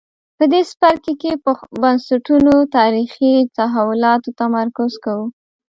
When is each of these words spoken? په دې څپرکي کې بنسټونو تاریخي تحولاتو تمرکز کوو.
په 0.37 0.43
دې 0.51 0.61
څپرکي 0.69 1.13
کې 1.21 1.31
بنسټونو 1.81 2.53
تاریخي 2.77 3.33
تحولاتو 3.57 4.29
تمرکز 4.41 4.91
کوو. 5.03 5.25